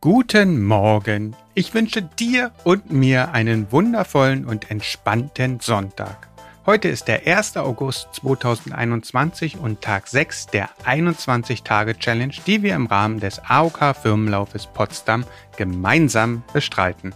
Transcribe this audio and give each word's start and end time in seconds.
Guten 0.00 0.64
Morgen. 0.64 1.34
Ich 1.54 1.74
wünsche 1.74 2.02
dir 2.02 2.52
und 2.62 2.92
mir 2.92 3.32
einen 3.32 3.72
wundervollen 3.72 4.44
und 4.46 4.70
entspannten 4.70 5.58
Sonntag. 5.58 6.28
Heute 6.66 6.86
ist 6.86 7.08
der 7.08 7.26
1. 7.26 7.56
August 7.56 8.06
2021 8.12 9.58
und 9.58 9.82
Tag 9.82 10.06
6 10.06 10.46
der 10.46 10.70
21-Tage-Challenge, 10.84 12.34
die 12.46 12.62
wir 12.62 12.76
im 12.76 12.86
Rahmen 12.86 13.18
des 13.18 13.40
AOK 13.40 13.96
Firmenlaufes 14.00 14.68
Potsdam 14.68 15.24
gemeinsam 15.56 16.44
bestreiten. 16.52 17.12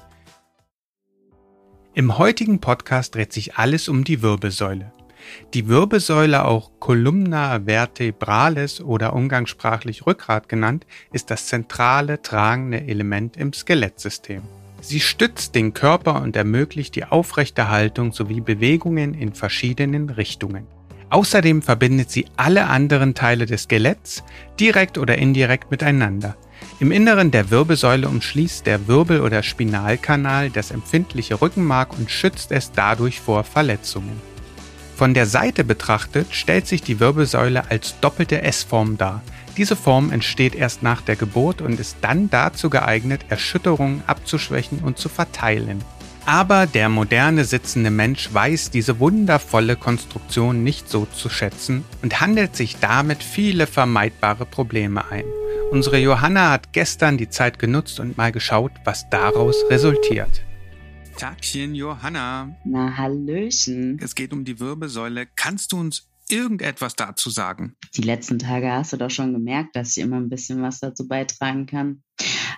Im 1.94 2.18
heutigen 2.18 2.60
Podcast 2.60 3.14
dreht 3.14 3.32
sich 3.32 3.58
alles 3.58 3.88
um 3.88 4.02
die 4.02 4.22
Wirbelsäule. 4.22 4.92
Die 5.54 5.68
Wirbelsäule, 5.68 6.44
auch 6.44 6.70
Columna 6.78 7.60
vertebralis 7.66 8.80
oder 8.80 9.12
umgangssprachlich 9.12 10.06
Rückgrat 10.06 10.48
genannt, 10.48 10.86
ist 11.12 11.30
das 11.30 11.46
zentrale 11.46 12.22
tragende 12.22 12.80
Element 12.80 13.36
im 13.36 13.52
Skelettsystem. 13.52 14.42
Sie 14.80 15.00
stützt 15.00 15.54
den 15.54 15.74
Körper 15.74 16.20
und 16.22 16.34
ermöglicht 16.34 16.96
die 16.96 17.04
aufrechte 17.04 17.68
Haltung 17.68 18.12
sowie 18.12 18.40
Bewegungen 18.40 19.14
in 19.14 19.32
verschiedenen 19.32 20.10
Richtungen. 20.10 20.66
Außerdem 21.08 21.62
verbindet 21.62 22.10
sie 22.10 22.26
alle 22.36 22.66
anderen 22.66 23.14
Teile 23.14 23.46
des 23.46 23.64
Skeletts 23.64 24.24
direkt 24.58 24.96
oder 24.96 25.18
indirekt 25.18 25.70
miteinander. 25.70 26.36
Im 26.80 26.90
Inneren 26.90 27.30
der 27.30 27.50
Wirbelsäule 27.50 28.08
umschließt 28.08 28.66
der 28.66 28.88
Wirbel- 28.88 29.20
oder 29.20 29.42
Spinalkanal 29.42 30.50
das 30.50 30.70
empfindliche 30.70 31.40
Rückenmark 31.40 31.96
und 31.96 32.10
schützt 32.10 32.50
es 32.50 32.72
dadurch 32.72 33.20
vor 33.20 33.44
Verletzungen. 33.44 34.31
Von 35.02 35.14
der 35.14 35.26
Seite 35.26 35.64
betrachtet 35.64 36.28
stellt 36.32 36.68
sich 36.68 36.80
die 36.80 37.00
Wirbelsäule 37.00 37.68
als 37.68 37.98
doppelte 38.00 38.42
S-Form 38.42 38.98
dar. 38.98 39.20
Diese 39.56 39.74
Form 39.74 40.12
entsteht 40.12 40.54
erst 40.54 40.84
nach 40.84 41.00
der 41.00 41.16
Geburt 41.16 41.60
und 41.60 41.80
ist 41.80 41.96
dann 42.02 42.30
dazu 42.30 42.70
geeignet, 42.70 43.24
Erschütterungen 43.28 44.04
abzuschwächen 44.06 44.78
und 44.78 44.98
zu 44.98 45.08
verteilen. 45.08 45.82
Aber 46.24 46.68
der 46.68 46.88
moderne 46.88 47.44
sitzende 47.44 47.90
Mensch 47.90 48.32
weiß 48.32 48.70
diese 48.70 49.00
wundervolle 49.00 49.74
Konstruktion 49.74 50.62
nicht 50.62 50.88
so 50.88 51.08
zu 51.12 51.28
schätzen 51.28 51.84
und 52.02 52.20
handelt 52.20 52.54
sich 52.54 52.76
damit 52.76 53.24
viele 53.24 53.66
vermeidbare 53.66 54.46
Probleme 54.46 55.10
ein. 55.10 55.24
Unsere 55.72 55.98
Johanna 55.98 56.52
hat 56.52 56.72
gestern 56.72 57.18
die 57.18 57.28
Zeit 57.28 57.58
genutzt 57.58 57.98
und 57.98 58.16
mal 58.16 58.30
geschaut, 58.30 58.70
was 58.84 59.10
daraus 59.10 59.56
resultiert. 59.68 60.42
Tagchen, 61.16 61.74
Johanna. 61.74 62.56
Na, 62.64 62.96
Hallöchen. 62.96 63.98
Es 64.00 64.14
geht 64.14 64.32
um 64.32 64.44
die 64.44 64.58
Wirbelsäule. 64.58 65.26
Kannst 65.36 65.72
du 65.72 65.78
uns 65.78 66.08
irgendetwas 66.28 66.96
dazu 66.96 67.30
sagen? 67.30 67.76
Die 67.94 68.02
letzten 68.02 68.38
Tage 68.38 68.72
hast 68.72 68.92
du 68.92 68.96
doch 68.96 69.10
schon 69.10 69.32
gemerkt, 69.32 69.76
dass 69.76 69.96
ich 69.96 70.02
immer 70.02 70.16
ein 70.16 70.28
bisschen 70.28 70.62
was 70.62 70.80
dazu 70.80 71.06
beitragen 71.06 71.66
kann. 71.66 72.02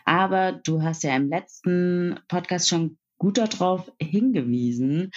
Aber 0.05 0.53
du 0.53 0.83
hast 0.83 1.03
ja 1.03 1.15
im 1.17 1.29
letzten 1.29 2.21
Podcast 2.29 2.69
schon 2.69 2.99
gut 3.19 3.39
darauf 3.39 3.91
hingewiesen, 4.01 5.11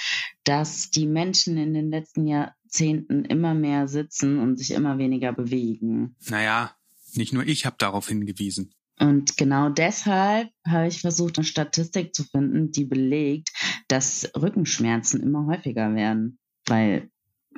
dass 0.44 0.90
die 0.90 1.08
Menschen 1.08 1.58
in 1.58 1.74
den 1.74 1.90
letzten 1.90 2.26
Jahrzehnten 2.26 3.26
immer 3.26 3.54
mehr 3.54 3.88
sitzen 3.88 4.40
und 4.40 4.58
sich 4.58 4.72
immer 4.72 4.98
weniger 4.98 5.34
bewegen. 5.34 6.16
Naja, 6.30 6.72
nicht 7.14 7.34
nur 7.34 7.46
ich 7.46 7.66
habe 7.66 7.76
darauf 7.80 8.08
hingewiesen. 8.08 8.74
Und 9.00 9.38
genau 9.38 9.70
deshalb 9.70 10.50
habe 10.68 10.88
ich 10.88 11.02
versucht, 11.02 11.38
eine 11.38 11.46
Statistik 11.46 12.16
zu 12.16 12.24
finden, 12.24 12.72
die 12.72 12.86
belegt, 12.86 13.52
dass 13.88 14.30
Rückenschmerzen 14.36 15.22
immer 15.22 15.46
häufiger 15.46 15.94
werden. 15.94 16.40
Weil 16.66 17.10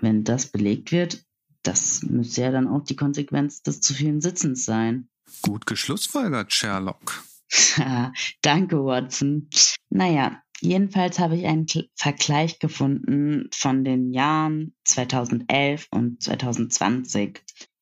wenn 0.01 0.23
das 0.23 0.47
belegt 0.47 0.91
wird, 0.91 1.23
das 1.63 2.03
müsste 2.03 2.41
ja 2.41 2.51
dann 2.51 2.67
auch 2.67 2.83
die 2.83 2.95
Konsequenz 2.95 3.61
des 3.61 3.81
zu 3.81 3.93
vielen 3.93 4.21
Sitzens 4.21 4.65
sein. 4.65 5.09
Gut 5.41 5.65
geschlussfolgert, 5.65 6.53
Sherlock. 6.53 7.23
Danke, 8.41 8.83
Watson. 8.83 9.49
Naja, 9.89 10.41
jedenfalls 10.61 11.19
habe 11.19 11.37
ich 11.37 11.45
einen 11.45 11.67
Vergleich 11.95 12.59
gefunden 12.59 13.49
von 13.53 13.83
den 13.83 14.11
Jahren 14.11 14.75
2011 14.85 15.87
und 15.91 16.21
2020. 16.21 17.41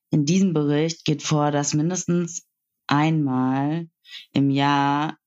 In 0.10 0.26
diesem 0.26 0.54
Bericht 0.54 1.06
geht 1.06 1.22
vor, 1.22 1.52
dass 1.52 1.74
mindestens 1.74 2.47
einmal 2.88 3.90
im 4.34 4.50
Jahr 4.50 5.18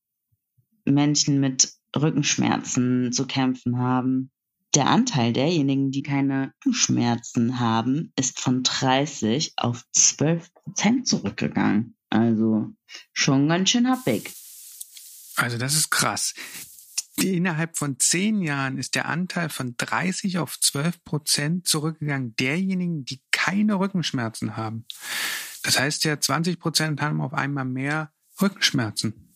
Menschen 0.85 1.39
mit 1.39 1.73
Rückenschmerzen 1.95 3.11
zu 3.11 3.27
kämpfen 3.27 3.77
haben. 3.77 4.31
Der 4.73 4.87
Anteil 4.87 5.33
derjenigen, 5.33 5.91
die 5.91 6.03
keine 6.03 6.53
Rückenschmerzen 6.65 7.59
haben, 7.59 8.13
ist 8.15 8.39
von 8.39 8.63
30 8.63 9.53
auf 9.57 9.83
12 9.91 10.53
Prozent 10.53 11.07
zurückgegangen. 11.07 11.97
Also 12.09 12.69
schon 13.13 13.49
ganz 13.49 13.69
schön 13.69 13.89
happig. 13.89 14.31
Also 15.35 15.57
das 15.57 15.75
ist 15.75 15.89
krass. 15.89 16.33
Innerhalb 17.17 17.77
von 17.77 17.99
zehn 17.99 18.41
Jahren 18.41 18.77
ist 18.77 18.95
der 18.95 19.07
Anteil 19.07 19.49
von 19.49 19.75
30 19.77 20.37
auf 20.37 20.59
12 20.59 21.03
Prozent 21.03 21.67
zurückgegangen 21.67 22.35
derjenigen, 22.37 23.03
die 23.03 23.21
keine 23.31 23.79
Rückenschmerzen 23.79 24.55
haben. 24.55 24.85
Das 25.63 25.79
heißt 25.79 26.03
ja, 26.05 26.19
20 26.19 26.59
Prozent 26.59 27.01
haben 27.01 27.21
auf 27.21 27.33
einmal 27.33 27.65
mehr 27.65 28.11
Rückenschmerzen. 28.41 29.35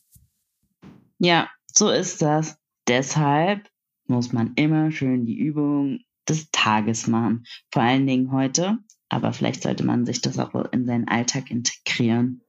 Ja, 1.19 1.49
so 1.71 1.89
ist 1.89 2.21
das. 2.21 2.57
Deshalb 2.87 3.69
muss 4.07 4.33
man 4.33 4.53
immer 4.55 4.91
schön 4.91 5.25
die 5.25 5.37
Übung 5.37 5.99
des 6.27 6.49
Tages 6.51 7.07
machen. 7.07 7.45
Vor 7.71 7.83
allen 7.83 8.07
Dingen 8.07 8.31
heute. 8.31 8.77
Aber 9.09 9.33
vielleicht 9.33 9.63
sollte 9.63 9.85
man 9.85 10.05
sich 10.05 10.21
das 10.21 10.39
auch 10.39 10.53
in 10.71 10.85
seinen 10.85 11.07
Alltag 11.07 11.51
integrieren. 11.51 12.41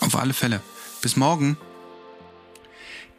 Auf 0.00 0.16
alle 0.16 0.34
Fälle. 0.34 0.60
Bis 1.00 1.16
morgen. 1.16 1.56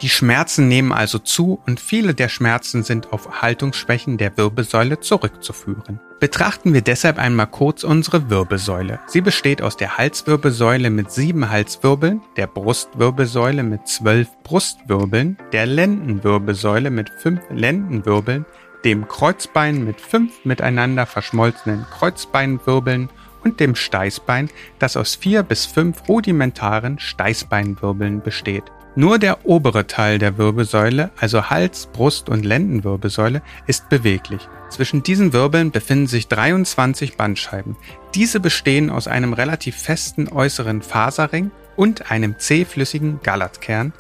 Die 0.02 0.10
Schmerzen 0.10 0.68
nehmen 0.68 0.92
also 0.92 1.20
zu 1.20 1.62
und 1.66 1.80
viele 1.80 2.14
der 2.14 2.28
Schmerzen 2.28 2.84
sind 2.84 3.14
auf 3.14 3.42
Haltungsschwächen 3.42 4.18
der 4.18 4.38
Wirbelsäule 4.38 5.00
zurückzuführen. 5.00 6.02
Betrachten 6.20 6.74
wir 6.74 6.82
deshalb 6.82 7.18
einmal 7.18 7.48
kurz 7.48 7.86
unsere 7.86 8.30
Wirbelsäule. 8.30 9.00
Sie 9.08 9.22
besteht 9.22 9.62
aus 9.62 9.78
der 9.78 9.98
Halswirbelsäule 9.98 10.90
mit 10.90 11.12
sieben 11.12 11.50
Halswirbeln, 11.50 12.22
der 12.36 12.48
Brustwirbelsäule 12.48 13.64
mit 13.64 13.88
zwölf 13.88 14.28
Brustwirbeln, 14.44 15.38
der 15.54 15.66
Lendenwirbelsäule 15.66 16.90
mit 16.90 17.10
fünf 17.10 17.42
Lendenwirbeln, 17.50 18.46
dem 18.84 19.08
Kreuzbein 19.08 19.86
mit 19.86 20.02
fünf 20.02 20.44
miteinander 20.44 21.06
verschmolzenen 21.06 21.86
Kreuzbeinwirbeln 21.98 23.10
und 23.46 23.60
dem 23.60 23.76
Steißbein, 23.76 24.50
das 24.80 24.98
aus 24.98 25.16
vier 25.16 25.44
bis 25.44 25.66
fünf 25.66 26.08
rudimentaren 26.10 27.00
Steißbeinwirbeln 27.00 28.22
besteht. 28.22 28.64
Nur 28.98 29.20
der 29.20 29.46
obere 29.46 29.88
Teil 29.88 30.20
der 30.20 30.38
Wirbelsäule, 30.38 31.12
also 31.20 31.50
Hals-, 31.50 31.88
Brust- 31.88 32.30
und 32.30 32.46
Lendenwirbelsäule, 32.46 33.42
ist 33.68 33.90
beweglich. 33.90 34.48
Zwischen 34.70 35.04
diesen 35.04 35.34
Wirbeln 35.34 35.72
befinden 35.72 36.08
sich 36.08 36.30
23 36.30 37.18
Bandscheiben. 37.18 37.76
Diese 38.14 38.40
bestehen 38.40 38.90
aus 38.90 39.10
einem 39.10 39.34
relativ 39.34 39.76
festen 39.76 40.30
äußeren 40.30 40.82
Faserring 40.82 41.52
und 41.76 42.10
einem 42.10 42.40
zähflüssigen 42.40 43.20
Gallatkern, 43.22 43.92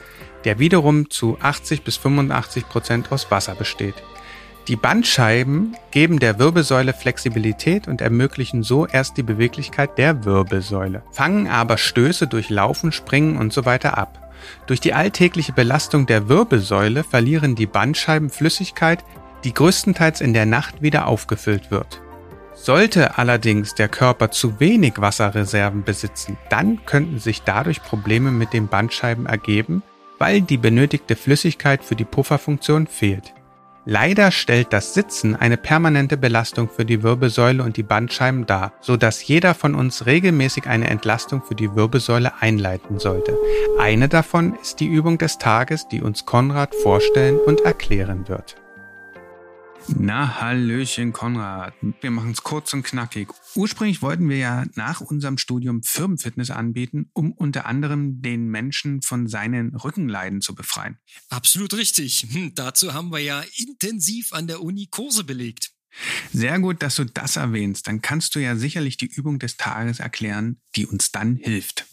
der 0.45 0.59
wiederum 0.59 1.09
zu 1.09 1.37
80 1.41 1.83
bis 1.83 1.97
85 1.97 2.69
Prozent 2.69 3.11
aus 3.11 3.29
Wasser 3.31 3.55
besteht. 3.55 3.95
Die 4.69 4.77
Bandscheiben 4.77 5.75
geben 5.91 6.19
der 6.19 6.39
Wirbelsäule 6.39 6.93
Flexibilität 6.93 7.87
und 7.87 8.01
ermöglichen 8.01 8.63
so 8.63 8.87
erst 8.87 9.17
die 9.17 9.23
Beweglichkeit 9.23 9.97
der 9.97 10.25
Wirbelsäule, 10.25 11.03
fangen 11.11 11.47
aber 11.47 11.77
Stöße 11.77 12.27
durch 12.27 12.49
Laufen, 12.49 12.91
Springen 12.91 13.37
und 13.37 13.53
so 13.53 13.65
weiter 13.65 13.97
ab. 13.97 14.24
Durch 14.67 14.79
die 14.79 14.93
alltägliche 14.93 15.53
Belastung 15.53 16.05
der 16.05 16.29
Wirbelsäule 16.29 17.03
verlieren 17.03 17.55
die 17.55 17.65
Bandscheiben 17.65 18.29
Flüssigkeit, 18.29 19.03
die 19.43 19.53
größtenteils 19.53 20.21
in 20.21 20.33
der 20.33 20.45
Nacht 20.45 20.81
wieder 20.81 21.07
aufgefüllt 21.07 21.71
wird. 21.71 22.01
Sollte 22.53 23.17
allerdings 23.17 23.75
der 23.75 23.89
Körper 23.89 24.31
zu 24.31 24.59
wenig 24.59 24.93
Wasserreserven 24.97 25.83
besitzen, 25.83 26.37
dann 26.49 26.85
könnten 26.85 27.19
sich 27.19 27.41
dadurch 27.43 27.83
Probleme 27.83 28.31
mit 28.31 28.53
den 28.53 28.67
Bandscheiben 28.67 29.25
ergeben, 29.25 29.83
weil 30.17 30.41
die 30.41 30.57
benötigte 30.57 31.15
Flüssigkeit 31.15 31.83
für 31.83 31.95
die 31.95 32.05
Pufferfunktion 32.05 32.87
fehlt. 32.87 33.33
Leider 33.87 34.31
stellt 34.31 34.73
das 34.73 34.95
Sitzen 34.95 35.35
eine 35.35 35.57
permanente 35.57 36.17
Belastung 36.17 36.69
für 36.69 36.85
die 36.85 37.03
Wirbelsäule 37.03 37.61
und 37.61 37.77
die 37.77 37.83
Bandscheiben 37.83 38.47
dar, 38.47 38.73
so 38.81 38.97
dass 38.97 39.27
jeder 39.27 39.53
von 39.53 39.75
uns 39.75 40.07
regelmäßig 40.07 40.65
eine 40.65 40.89
Entlastung 40.89 41.43
für 41.43 41.53
die 41.53 41.75
Wirbelsäule 41.75 42.31
einleiten 42.41 42.97
sollte. 42.97 43.37
Eine 43.77 44.09
davon 44.09 44.55
ist 44.59 44.79
die 44.79 44.87
Übung 44.87 45.19
des 45.19 45.37
Tages, 45.37 45.87
die 45.87 46.01
uns 46.01 46.25
Konrad 46.25 46.73
vorstellen 46.73 47.37
und 47.37 47.61
erklären 47.61 48.27
wird. 48.27 48.55
Na, 49.87 50.41
Hallöchen, 50.41 51.13
Konrad. 51.13 51.73
Wir 52.01 52.09
machen 52.09 52.31
es 52.31 52.41
kurz 52.41 52.73
und 52.73 52.83
knackig. 52.83 53.29
Ursprünglich 53.55 54.01
wollten 54.01 54.29
wir 54.29 54.37
ja 54.37 54.65
nach 54.75 55.01
unserem 55.01 55.37
Studium 55.37 55.83
Firmenfitness 55.83 56.49
anbieten, 56.49 57.09
um 57.13 57.31
unter 57.31 57.65
anderem 57.67 58.21
den 58.21 58.47
Menschen 58.47 59.01
von 59.01 59.27
seinen 59.27 59.75
Rückenleiden 59.75 60.41
zu 60.41 60.55
befreien. 60.55 60.97
Absolut 61.29 61.73
richtig. 61.75 62.27
Hm, 62.31 62.55
dazu 62.55 62.93
haben 62.93 63.11
wir 63.11 63.19
ja 63.19 63.43
intensiv 63.57 64.33
an 64.33 64.47
der 64.47 64.61
Uni 64.61 64.87
Kurse 64.87 65.23
belegt. 65.23 65.71
Sehr 66.33 66.59
gut, 66.59 66.81
dass 66.81 66.95
du 66.95 67.05
das 67.05 67.35
erwähnst. 67.35 67.87
Dann 67.87 68.01
kannst 68.01 68.35
du 68.35 68.39
ja 68.39 68.55
sicherlich 68.55 68.97
die 68.97 69.07
Übung 69.07 69.39
des 69.39 69.57
Tages 69.57 69.99
erklären, 69.99 70.61
die 70.75 70.87
uns 70.87 71.11
dann 71.11 71.37
hilft. 71.37 71.85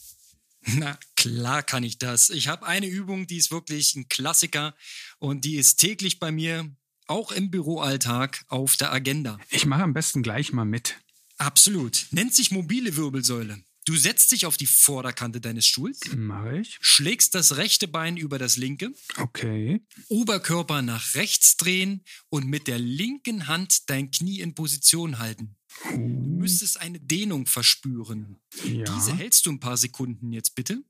Na 0.64 0.98
klar 1.16 1.62
kann 1.62 1.82
ich 1.82 1.98
das. 1.98 2.30
Ich 2.30 2.48
habe 2.48 2.66
eine 2.66 2.86
Übung, 2.86 3.26
die 3.26 3.36
ist 3.36 3.50
wirklich 3.50 3.94
ein 3.96 4.08
Klassiker 4.08 4.74
und 5.18 5.44
die 5.44 5.56
ist 5.56 5.76
täglich 5.76 6.18
bei 6.18 6.32
mir, 6.32 6.70
auch 7.12 7.30
im 7.30 7.50
Büroalltag, 7.50 8.42
auf 8.48 8.76
der 8.76 8.90
Agenda. 8.90 9.38
Ich 9.50 9.66
mache 9.66 9.82
am 9.82 9.92
besten 9.92 10.22
gleich 10.22 10.52
mal 10.54 10.64
mit. 10.64 10.96
Absolut. 11.36 12.06
Nennt 12.10 12.34
sich 12.34 12.50
mobile 12.50 12.96
Wirbelsäule. 12.96 13.62
Du 13.84 13.96
setzt 13.96 14.32
dich 14.32 14.46
auf 14.46 14.56
die 14.56 14.66
Vorderkante 14.66 15.40
deines 15.40 15.66
Stuhls. 15.66 16.00
Mache 16.16 16.60
ich. 16.60 16.78
Schlägst 16.80 17.34
das 17.34 17.56
rechte 17.56 17.86
Bein 17.86 18.16
über 18.16 18.38
das 18.38 18.56
linke. 18.56 18.92
Okay. 19.18 19.84
Oberkörper 20.08 20.80
nach 20.80 21.14
rechts 21.14 21.56
drehen 21.58 22.02
und 22.30 22.46
mit 22.46 22.66
der 22.66 22.78
linken 22.78 23.46
Hand 23.46 23.90
dein 23.90 24.10
Knie 24.10 24.40
in 24.40 24.54
Position 24.54 25.18
halten. 25.18 25.56
Du 25.90 25.98
müsstest 25.98 26.80
eine 26.80 27.00
Dehnung 27.00 27.46
verspüren. 27.46 28.40
Ja. 28.64 28.84
Diese 28.84 29.14
hältst 29.14 29.44
du 29.44 29.50
ein 29.50 29.60
paar 29.60 29.76
Sekunden 29.76 30.32
jetzt 30.32 30.54
bitte. 30.54 30.82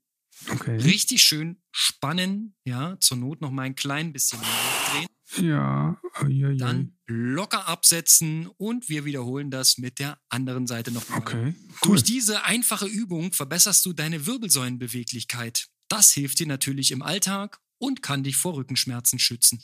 Okay. 0.49 0.77
Richtig 0.77 1.23
schön 1.23 1.63
spannen, 1.71 2.55
ja, 2.65 2.97
zur 3.01 3.17
Not 3.17 3.41
noch 3.41 3.51
mal 3.51 3.63
ein 3.63 3.75
klein 3.75 4.13
bisschen 4.13 4.41
drehen. 4.41 5.07
Ja. 5.49 5.99
Uiuiui. 6.21 6.57
Dann 6.57 6.97
locker 7.07 7.69
absetzen 7.69 8.49
und 8.59 8.89
wir 8.89 9.05
wiederholen 9.05 9.51
das 9.51 9.79
mit 9.79 9.99
der 9.99 10.19
anderen 10.29 10.67
Seite 10.67 10.93
nochmal. 10.93 11.21
Okay. 11.21 11.55
Cool. 11.85 11.93
Durch 11.93 12.03
diese 12.05 12.45
einfache 12.45 12.87
Übung 12.87 13.33
verbesserst 13.33 13.85
du 13.87 13.93
deine 13.93 14.27
Wirbelsäulenbeweglichkeit. 14.27 15.69
Das 15.89 16.13
hilft 16.13 16.39
dir 16.39 16.47
natürlich 16.47 16.91
im 16.91 17.03
Alltag 17.03 17.61
und 17.79 18.03
kann 18.03 18.23
dich 18.23 18.37
vor 18.37 18.55
Rückenschmerzen 18.55 19.19
schützen. 19.19 19.63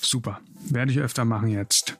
Super. 0.00 0.40
Werde 0.68 0.92
ich 0.92 0.98
öfter 0.98 1.24
machen 1.24 1.48
jetzt. 1.48 1.96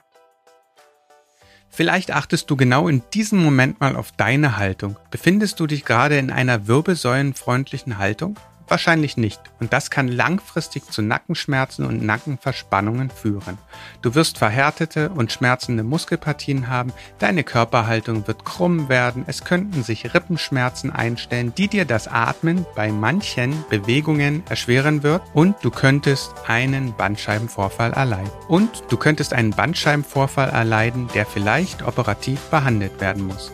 Vielleicht 1.77 2.09
achtest 2.09 2.49
du 2.49 2.55
genau 2.55 2.87
in 2.87 3.03
diesem 3.13 3.37
Moment 3.37 3.79
mal 3.79 3.95
auf 3.95 4.11
deine 4.11 4.57
Haltung. 4.57 4.97
Befindest 5.11 5.59
du 5.59 5.67
dich 5.67 5.85
gerade 5.85 6.17
in 6.17 6.31
einer 6.31 6.65
wirbelsäulenfreundlichen 6.65 7.99
Haltung? 7.99 8.39
Wahrscheinlich 8.69 9.15
nicht. 9.15 9.39
Und 9.61 9.71
das 9.71 9.89
kann 9.89 10.09
langfristig 10.09 10.83
zu 10.91 11.01
Nackenschmerzen 11.01 11.85
und 11.85 12.03
Nackenverspannungen 12.03 13.09
führen. 13.09 13.57
Du 14.01 14.13
wirst 14.13 14.37
verhärtete 14.37 15.09
und 15.09 15.31
schmerzende 15.31 15.83
Muskelpartien 15.83 16.67
haben, 16.67 16.91
deine 17.19 17.45
Körperhaltung 17.45 18.27
wird 18.27 18.43
krumm 18.43 18.89
werden, 18.89 19.23
es 19.27 19.45
könnten 19.45 19.83
sich 19.83 20.13
Rippenschmerzen 20.13 20.91
einstellen, 20.91 21.53
die 21.57 21.69
dir 21.69 21.85
das 21.85 22.09
Atmen 22.09 22.65
bei 22.75 22.91
manchen 22.91 23.63
Bewegungen 23.69 24.43
erschweren 24.49 25.01
wird 25.01 25.21
und 25.33 25.55
du 25.61 25.71
könntest 25.71 26.33
einen 26.47 26.93
Bandscheibenvorfall 26.93 27.93
erleiden. 27.93 28.31
Und 28.49 28.83
du 28.89 28.97
könntest 28.97 29.31
einen 29.33 29.51
Bandscheibenvorfall 29.51 30.49
erleiden, 30.49 31.07
der 31.13 31.25
vielleicht 31.25 31.83
operativ 31.83 32.41
behandelt 32.49 32.99
werden 32.99 33.27
muss. 33.27 33.51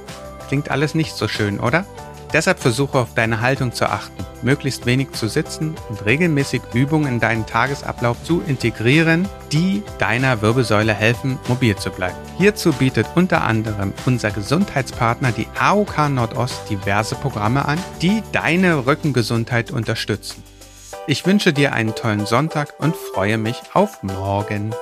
Klingt 0.48 0.72
alles 0.72 0.96
nicht 0.96 1.14
so 1.14 1.28
schön, 1.28 1.60
oder? 1.60 1.86
Deshalb 2.34 2.60
versuche 2.60 2.98
auf 2.98 3.14
deine 3.14 3.42
Haltung 3.42 3.74
zu 3.74 3.86
achten, 3.86 4.26
möglichst 4.42 4.88
wenig 4.88 5.12
zu 5.12 5.28
sitzen 5.28 5.76
und 5.90 6.04
regelmäßig 6.04 6.62
Übungen 6.74 7.08
in 7.08 7.20
deinen 7.20 7.46
Tagesablauf 7.46 8.24
zu 8.24 8.42
integrieren, 8.48 9.30
die 9.52 9.84
deiner 10.00 10.42
Wirbelsäule 10.42 10.94
helfen, 10.94 11.38
mobil 11.48 11.76
zu 11.76 11.92
bleiben. 11.92 12.18
Hierzu 12.40 12.74
bietet 12.74 13.06
unter 13.14 13.44
anderem 13.44 13.94
unser 14.08 14.32
Gesundheitspartner 14.32 15.32
die 15.32 15.48
AOK 15.60 16.10
Nordost 16.10 16.68
diverse 16.72 17.14
Programme 17.14 17.66
an, 17.66 17.78
die 18.02 18.24
deine 18.32 18.88
Rückengesundheit 18.88 19.70
unterstützen. 19.70 20.44
Ich 21.06 21.26
wünsche 21.26 21.54
dir 21.54 21.74
einen 21.74 21.94
tollen 21.94 22.26
Sonntag 22.26 22.74
und 22.80 22.96
freue 22.96 23.38
mich 23.38 23.62
auf 23.74 24.02
morgen. 24.02 24.74